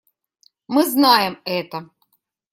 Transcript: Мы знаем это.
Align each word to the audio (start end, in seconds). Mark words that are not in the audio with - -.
Мы 0.67 0.85
знаем 0.87 1.37
это. 1.45 1.87